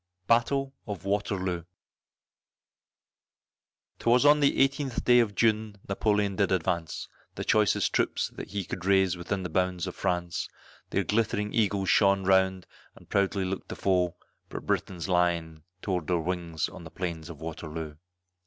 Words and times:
BATTLE 0.25 0.73
OF 0.87 1.05
WATERLOO. 1.05 1.65
'Twas 3.99 4.25
on 4.25 4.39
the 4.39 4.67
18th 4.67 5.03
day 5.03 5.19
of 5.19 5.35
June 5.35 5.77
Napoleon 5.87 6.35
did 6.37 6.51
advance, 6.51 7.07
The 7.35 7.43
choicest 7.43 7.93
troops 7.93 8.29
that 8.29 8.47
he 8.49 8.65
could 8.65 8.83
raise 8.83 9.15
within 9.15 9.43
the 9.43 9.49
bounds 9.49 9.85
of 9.85 9.93
France; 9.95 10.49
Their 10.89 11.03
glittering 11.03 11.53
eagles 11.53 11.91
shone 11.91 12.25
around 12.25 12.65
and 12.95 13.11
proudly 13.11 13.45
looked 13.45 13.67
the 13.69 13.75
foe, 13.75 14.15
But 14.49 14.65
Briton's 14.65 15.07
lion 15.07 15.65
tore 15.83 16.01
their 16.01 16.17
wings 16.17 16.67
on 16.67 16.83
the 16.83 16.89
plains 16.89 17.29
of 17.29 17.39
Waterloo. 17.39 17.97